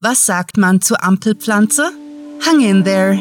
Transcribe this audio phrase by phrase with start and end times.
[0.00, 1.90] Was sagt man zur Ampelpflanze?
[2.46, 3.20] Hang in there.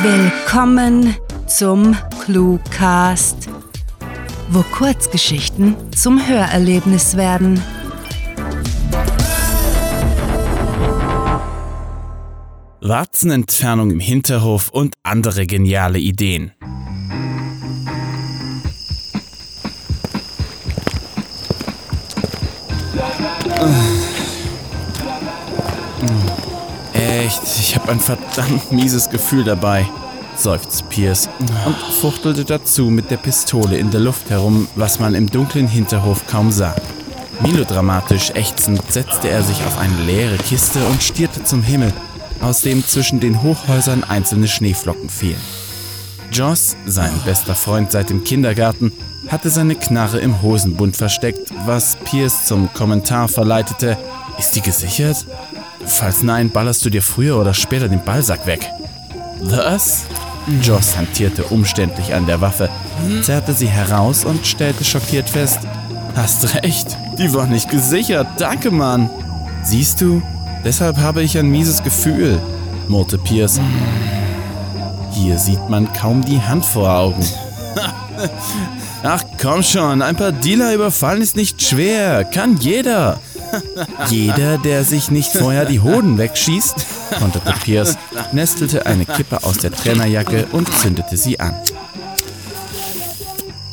[0.00, 1.16] Willkommen
[1.48, 3.48] zum Cluecast,
[4.50, 7.60] wo Kurzgeschichten zum Hörerlebnis werden.
[12.80, 16.52] Warzenentfernung im Hinterhof und andere geniale Ideen.
[27.42, 29.86] Echt, ich habe ein verdammt mieses Gefühl dabei,
[30.36, 31.28] seufzt Pierce
[31.64, 36.26] und fuchtelte dazu mit der Pistole in der Luft herum, was man im dunklen Hinterhof
[36.26, 36.74] kaum sah.
[37.40, 41.92] Melodramatisch ächzend setzte er sich auf eine leere Kiste und stierte zum Himmel,
[42.40, 45.40] aus dem zwischen den Hochhäusern einzelne Schneeflocken fielen.
[46.32, 48.92] Joss, sein bester Freund seit dem Kindergarten,
[49.28, 53.96] hatte seine Knarre im Hosenbund versteckt, was Pierce zum Kommentar verleitete,
[54.38, 55.26] ist die gesichert?
[55.86, 58.68] Falls nein, ballerst du dir früher oder später den Ballsack weg.
[59.40, 60.04] Was?
[60.62, 62.68] Joss hantierte umständlich an der Waffe,
[63.22, 65.60] zerrte sie heraus und stellte schockiert fest.
[66.14, 69.10] Hast recht, die war nicht gesichert, danke Mann.
[69.64, 70.22] Siehst du,
[70.64, 72.40] deshalb habe ich ein mieses Gefühl,
[72.88, 73.60] murrte Pierce.
[75.12, 77.24] Hier sieht man kaum die Hand vor Augen.
[79.02, 83.18] Ach komm schon, ein paar Dealer überfallen ist nicht schwer, kann jeder.
[84.08, 86.86] Jeder, der sich nicht vorher die Hoden wegschießt,
[87.18, 87.96] konterte Pierce,
[88.32, 91.54] nestelte eine Kippe aus der Trainerjacke und zündete sie an.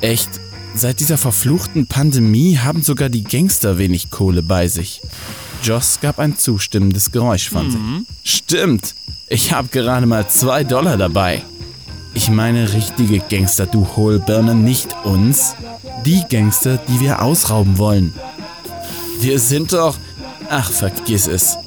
[0.01, 0.29] Echt,
[0.75, 5.01] seit dieser verfluchten Pandemie haben sogar die Gangster wenig Kohle bei sich.
[5.63, 7.79] Joss gab ein zustimmendes Geräusch von sich.
[8.23, 8.95] Stimmt,
[9.27, 11.43] ich habe gerade mal zwei Dollar dabei.
[12.15, 15.55] Ich meine richtige Gangster, du Hohlbirne, nicht uns.
[16.05, 18.13] Die Gangster, die wir ausrauben wollen.
[19.19, 19.95] Wir sind doch...
[20.49, 21.57] Ach, vergiss es.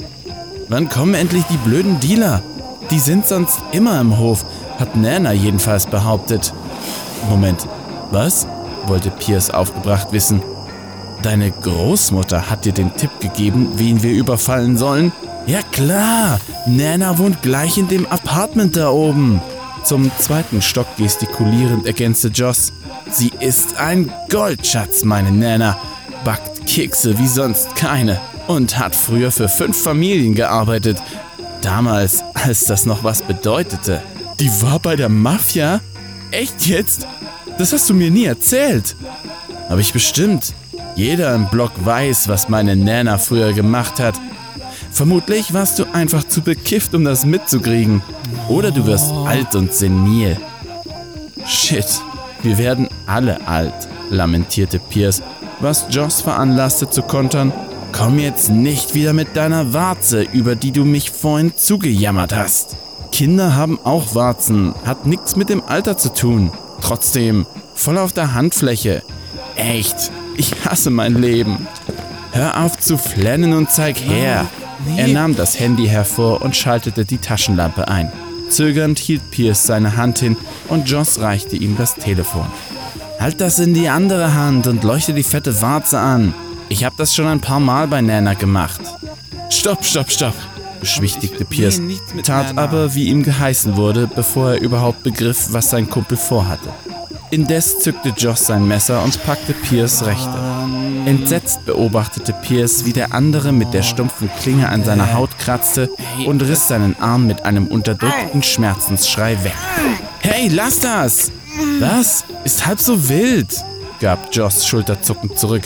[0.69, 2.43] Wann kommen endlich die blöden Dealer?
[2.91, 4.45] Die sind sonst immer im Hof,
[4.79, 6.53] hat Nana jedenfalls behauptet.
[7.29, 7.67] Moment,
[8.11, 8.47] was?
[8.87, 10.41] wollte Pierce aufgebracht wissen.
[11.23, 15.13] Deine Großmutter hat dir den Tipp gegeben, wen wir überfallen sollen?
[15.47, 19.41] Ja klar, Nana wohnt gleich in dem Apartment da oben.
[19.85, 22.73] Zum zweiten Stock gestikulierend ergänzte Joss.
[23.11, 25.77] Sie ist ein Goldschatz, meine Nana.
[26.25, 28.21] Backt Kekse wie sonst keine.
[28.49, 31.03] Und hat früher für fünf Familien gearbeitet.
[31.63, 34.03] Damals, als das noch was bedeutete.
[34.41, 35.81] Die war bei der Mafia?
[36.33, 37.07] Echt jetzt?
[37.57, 38.95] Das hast du mir nie erzählt.
[39.71, 40.53] Hab ich bestimmt.
[40.97, 44.21] Jeder im Block weiß, was meine Nana früher gemacht hat.
[44.93, 48.03] Vermutlich warst du einfach zu bekifft, um das mitzukriegen.
[48.51, 50.37] Oder du wirst alt und senil.
[51.47, 52.03] Shit,
[52.43, 55.23] wir werden alle alt, lamentierte Pierce,
[55.61, 57.53] was Joss veranlasste zu kontern.
[57.93, 62.77] Komm jetzt nicht wieder mit deiner Warze, über die du mich vorhin zugejammert hast.
[63.13, 66.53] Kinder haben auch Warzen, hat nichts mit dem Alter zu tun.
[66.83, 69.03] Trotzdem, voll auf der Handfläche.
[69.55, 71.67] Echt, ich hasse mein Leben.
[72.33, 74.47] Hör auf zu flennen und zeig her.
[74.97, 78.13] Er nahm das Handy hervor und schaltete die Taschenlampe ein.
[78.51, 80.37] Zögernd hielt Pierce seine Hand hin
[80.69, 82.47] und Joss reichte ihm das Telefon.
[83.19, 86.35] Halt das in die andere Hand und leuchte die fette Warze an.
[86.69, 88.81] Ich habe das schon ein paar Mal bei Nana gemacht.
[89.51, 90.35] Stopp, stopp, stopp,
[90.81, 91.81] beschwichtigte Pierce,
[92.25, 96.69] tat aber, wie ihm geheißen wurde, bevor er überhaupt begriff, was sein Kumpel vorhatte.
[97.31, 100.39] Indes zückte Joss sein Messer und packte Pierce rechte.
[101.07, 105.91] Entsetzt beobachtete Pierce, wie der andere mit der stumpfen Klinge an seiner Haut kratzte
[106.27, 109.55] und riss seinen Arm mit einem unterdrückten Schmerzensschrei weg.
[110.21, 111.33] Hey, lass das!
[111.81, 112.25] Was?
[112.45, 113.65] Ist halb so wild,
[114.01, 115.65] gab Joss schulterzuckend zurück.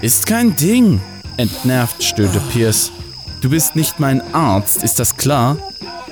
[0.00, 1.00] Ist kein Ding,
[1.36, 2.92] entnervt stöhnte Pierce.
[3.40, 5.56] Du bist nicht mein Arzt, ist das klar?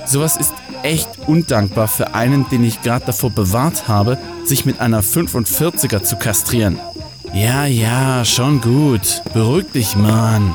[0.07, 0.53] Sowas ist
[0.83, 6.17] echt undankbar für einen, den ich gerade davor bewahrt habe, sich mit einer 45er zu
[6.17, 6.79] kastrieren.
[7.33, 9.23] Ja, ja, schon gut.
[9.35, 10.55] Beruhig dich, Mann.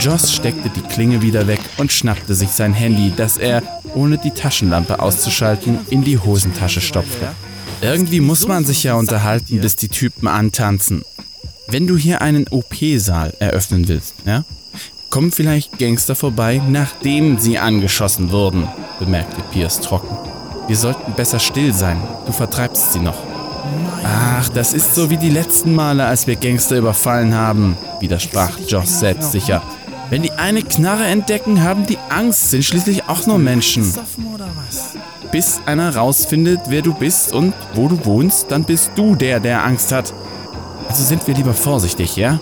[0.00, 3.62] Joss steckte die Klinge wieder weg und schnappte sich sein Handy, das er,
[3.94, 7.28] ohne die Taschenlampe auszuschalten, in die Hosentasche stopfte.
[7.84, 11.04] Irgendwie muss man sich ja unterhalten, bis die Typen antanzen.
[11.68, 14.44] Wenn du hier einen OP-Saal eröffnen willst, ja?
[15.10, 18.66] Kommen vielleicht Gangster vorbei, nachdem sie angeschossen wurden,
[18.98, 20.16] bemerkte Pierce trocken.
[20.66, 22.00] Wir sollten besser still sein.
[22.24, 23.18] Du vertreibst sie noch.
[24.02, 29.00] Ach, das ist so wie die letzten Male, als wir Gangster überfallen haben, widersprach Joss
[29.00, 29.62] selbstsicher.
[30.08, 33.94] Wenn die eine Knarre entdecken, haben die Angst, sind schließlich auch nur Menschen.
[35.34, 39.64] Bis einer rausfindet, wer du bist und wo du wohnst, dann bist du der, der
[39.64, 40.14] Angst hat.
[40.88, 42.38] Also sind wir lieber vorsichtig, ja?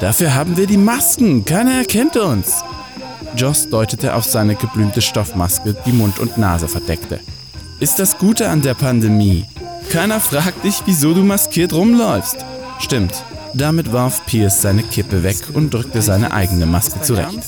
[0.00, 1.44] Dafür haben wir die Masken.
[1.44, 2.64] Keiner erkennt uns.
[3.36, 7.20] Joss deutete auf seine geblümte Stoffmaske, die Mund und Nase verdeckte.
[7.78, 9.44] Ist das Gute an der Pandemie.
[9.90, 12.38] Keiner fragt dich, wieso du maskiert rumläufst.
[12.78, 13.22] Stimmt.
[13.52, 17.40] Damit warf Pierce seine Kippe weg und drückte seine eigene Maske zurecht.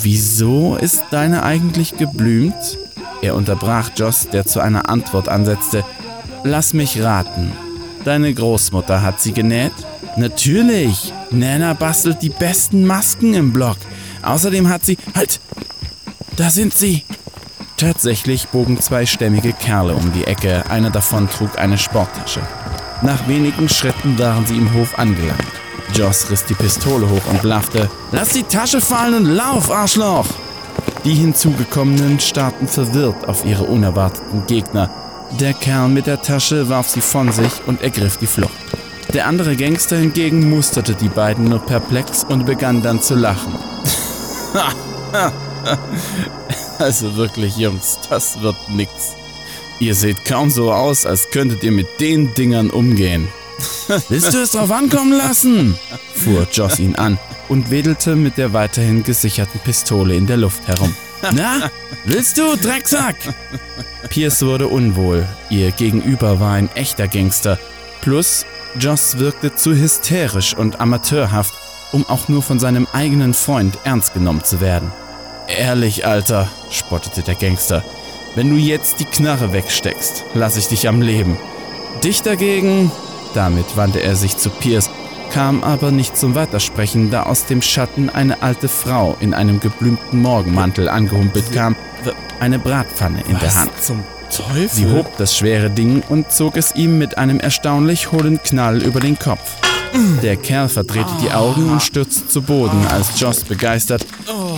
[0.00, 2.78] Wieso ist deine eigentlich geblümt?
[3.22, 5.84] Er unterbrach Joss, der zu einer Antwort ansetzte.
[6.44, 7.52] Lass mich raten.
[8.04, 9.72] Deine Großmutter hat sie genäht?
[10.16, 11.14] Natürlich.
[11.30, 13.78] Nana bastelt die besten Masken im Block.
[14.22, 14.98] Außerdem hat sie.
[15.14, 15.40] Halt!
[16.36, 17.04] Da sind sie!
[17.76, 20.64] Tatsächlich bogen zwei stämmige Kerle um die Ecke.
[20.68, 22.40] Einer davon trug eine Sporttasche.
[23.02, 25.46] Nach wenigen Schritten waren sie im Hof angelangt.
[25.94, 30.26] Joss riss die Pistole hoch und blaffte: Lass die Tasche fallen und lauf, Arschloch!
[31.04, 34.88] Die hinzugekommenen starrten verwirrt auf ihre unerwarteten Gegner.
[35.40, 38.52] Der Kerl mit der Tasche warf sie von sich und ergriff die Flucht.
[39.12, 43.52] Der andere Gangster hingegen musterte die beiden nur perplex und begann dann zu lachen.
[46.78, 48.90] also wirklich, Jungs, das wird nix.
[49.80, 53.26] Ihr seht kaum so aus, als könntet ihr mit den Dingern umgehen.
[54.08, 55.76] Willst du es drauf ankommen lassen?
[56.14, 60.94] fuhr Joss ihn an und wedelte mit der weiterhin gesicherten Pistole in der Luft herum.
[61.32, 61.70] Na,
[62.04, 63.16] willst du, Drecksack?
[64.08, 65.26] Pierce wurde unwohl.
[65.50, 67.58] Ihr Gegenüber war ein echter Gangster.
[68.00, 68.44] Plus,
[68.78, 71.54] Joss wirkte zu hysterisch und amateurhaft,
[71.92, 74.90] um auch nur von seinem eigenen Freund ernst genommen zu werden.
[75.46, 77.84] Ehrlich, Alter, spottete der Gangster,
[78.34, 81.36] wenn du jetzt die Knarre wegsteckst, lass ich dich am Leben.
[82.02, 82.90] Dich dagegen,
[83.34, 84.88] damit wandte er sich zu Pierce,
[85.32, 90.20] kam aber nicht zum Weitersprechen, da aus dem Schatten eine alte Frau in einem geblümten
[90.20, 91.74] Morgenmantel angehumpelt kam,
[92.40, 93.70] eine Bratpfanne in Was der Hand.
[93.80, 94.68] zum Teufel?
[94.70, 99.00] Sie hob das schwere Ding und zog es ihm mit einem erstaunlich hohlen Knall über
[99.00, 99.56] den Kopf.
[100.22, 104.06] Der Kerl verdrehte die Augen und stürzte zu Boden, als Joss begeistert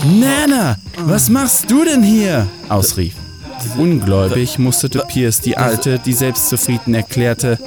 [0.05, 2.47] Nana, was machst du denn hier?
[2.69, 3.15] ausrief.
[3.76, 7.59] Ungläubig musterte Pierce die Alte, die selbstzufrieden erklärte,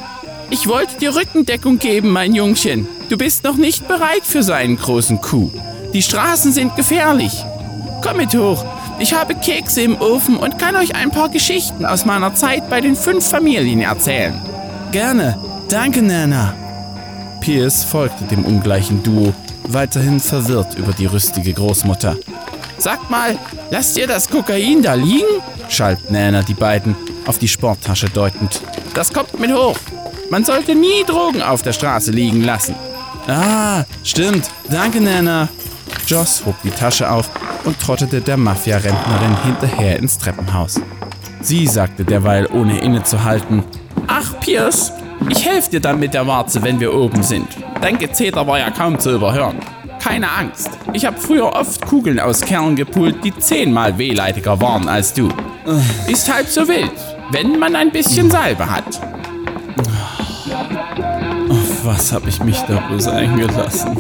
[0.50, 2.88] ich wollte dir Rückendeckung geben, mein Jungchen.
[3.10, 5.52] Du bist noch nicht bereit für so einen großen Coup.
[5.94, 7.44] Die Straßen sind gefährlich.
[8.02, 8.64] Komm mit hoch.
[9.00, 12.82] Ich habe Kekse im Ofen und kann euch ein paar Geschichten aus meiner Zeit bei
[12.82, 14.42] den fünf Familien erzählen.
[14.92, 15.38] Gerne.
[15.70, 16.54] Danke, Nana.
[17.42, 19.34] Pierce folgte dem ungleichen Duo,
[19.68, 22.16] weiterhin verwirrt über die rüstige Großmutter.
[22.78, 23.38] Sagt mal,
[23.70, 25.42] lasst ihr das Kokain da liegen?
[25.70, 26.96] schalt Nana die beiden,
[27.26, 28.62] auf die Sporttasche deutend.
[28.94, 29.78] Das kommt mit hoch.
[30.30, 32.76] Man sollte nie Drogen auf der Straße liegen lassen.
[33.28, 34.50] Ah, stimmt.
[34.70, 35.48] Danke, Nana.
[36.06, 37.30] Joss hob die Tasche auf
[37.64, 40.82] und trottete der Mafia-Rentnerin hinterher ins Treppenhaus.
[41.42, 43.64] Sie sagte derweil, ohne innezuhalten:
[44.08, 44.92] Ach, Pierce,
[45.30, 47.48] ich helfe dir dann mit der Warze, wenn wir oben sind.
[47.82, 49.60] Dein Gezeter war ja kaum zu überhören.
[50.02, 50.70] Keine Angst.
[50.94, 55.30] Ich habe früher oft Kugeln aus Kerlen gepult, die zehnmal wehleidiger waren als du.
[56.08, 56.92] Ist halb so wild,
[57.32, 59.02] wenn man ein bisschen Salbe hat.
[61.88, 63.96] Was habe ich mich da bloß eingelassen?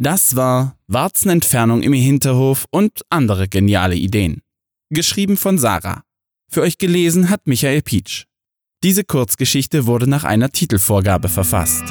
[0.00, 4.42] Das war Warzenentfernung im Hinterhof und andere geniale Ideen.
[4.92, 6.02] Geschrieben von Sarah.
[6.48, 8.24] Für euch gelesen hat Michael Pietsch.
[8.82, 11.84] Diese Kurzgeschichte wurde nach einer Titelvorgabe verfasst.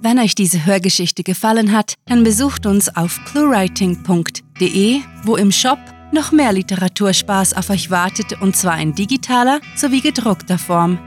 [0.00, 5.78] Wenn euch diese Hörgeschichte gefallen hat, dann besucht uns auf cluewriting.de, wo im Shop
[6.10, 10.98] noch mehr Literaturspaß auf euch wartet und zwar in digitaler sowie gedruckter Form.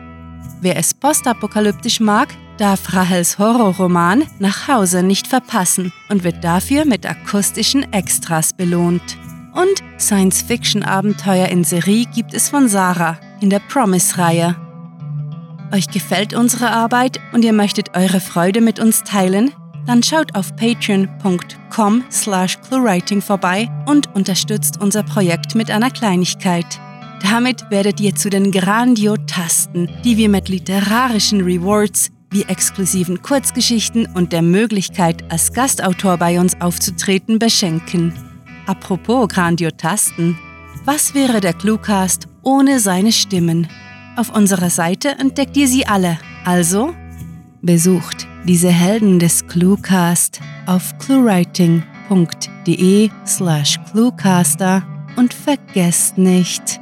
[0.62, 7.08] Wer es postapokalyptisch mag, darf Rahels Horrorroman Nach Hause nicht verpassen und wird dafür mit
[7.08, 9.18] akustischen Extras belohnt.
[9.58, 14.56] Und Science-Fiction-Abenteuer in Serie gibt es von Sarah in der Promise-Reihe.
[15.74, 19.52] Euch gefällt unsere Arbeit und ihr möchtet eure Freude mit uns teilen?
[19.88, 26.80] Dann schaut auf patreon.com slash cluewriting vorbei und unterstützt unser Projekt mit einer Kleinigkeit.
[27.24, 34.34] Damit werdet ihr zu den Grandiotasten, die wir mit literarischen Rewards wie exklusiven Kurzgeschichten und
[34.34, 38.27] der Möglichkeit, als Gastautor bei uns aufzutreten, beschenken.
[38.68, 40.38] Apropos Grandiotasten,
[40.84, 43.70] was wäre der Cluecast ohne seine Stimmen?
[44.18, 46.94] Auf unserer Seite entdeckt ihr sie alle, also
[47.62, 54.84] besucht diese Helden des Cluecast auf cluewriting.de slash cluecaster
[55.16, 56.82] und vergesst nicht,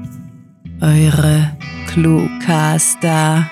[0.82, 1.56] Eure
[1.88, 3.50] Cluecaster.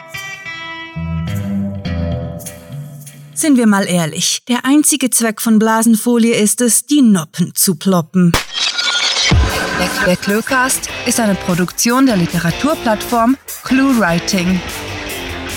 [3.45, 8.31] Sind wir mal ehrlich, der einzige Zweck von Blasenfolie ist es, die Noppen zu ploppen.
[10.07, 14.59] Der Cluecast ist eine Produktion der Literaturplattform ClueWriting.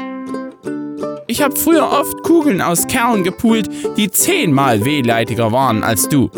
[1.35, 6.31] Ich habe früher oft Kugeln aus Kernen gepult, die zehnmal wehleitiger waren als du.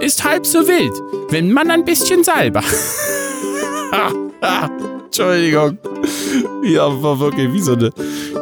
[0.00, 0.92] Ist halb so wild,
[1.30, 2.60] wenn man ein bisschen Salbe.
[5.06, 5.78] Entschuldigung.
[6.64, 7.92] Ja, war wirklich wie so eine,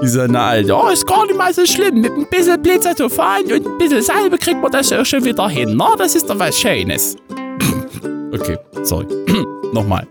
[0.03, 0.75] wie so eine alte.
[0.75, 2.01] Oh, ist gar nicht mal so schlimm.
[2.01, 5.77] Mit ein bisschen Blitzatophan und ein bisschen Salbe kriegt man das auch schon wieder hin.
[5.77, 7.15] Na, das ist doch was Schönes.
[8.35, 9.07] okay, sorry.
[9.73, 10.09] Nochmal.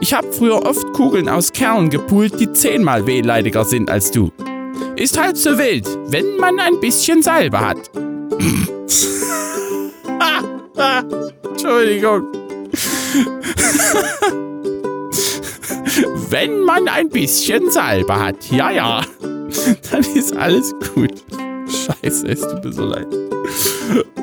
[0.00, 4.32] Ich habe früher oft Kugeln aus Kernen gepult, die zehnmal wehleidiger sind als du.
[4.96, 7.90] Ist halt so wild, wenn man ein bisschen Salbe hat.
[11.42, 12.22] Entschuldigung.
[16.30, 19.02] wenn man ein bisschen Salbe hat, ja, ja,
[19.90, 21.24] dann ist alles gut.
[21.66, 23.06] Scheiße, es tut mir so leid.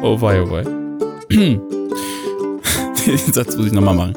[0.02, 0.64] Oh wei, oh wei.
[3.06, 4.16] Den Satz muss ich nochmal machen.